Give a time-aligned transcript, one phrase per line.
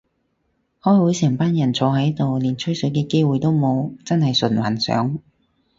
[0.81, 5.19] 開會成班人坐喺度連水吹嘅機會都冇，真係純幻想